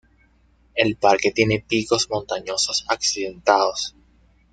El 0.73 0.95
parque 0.95 1.29
tiene 1.31 1.59
picos 1.59 2.09
montañosos 2.09 2.87
accidentados. 2.89 3.93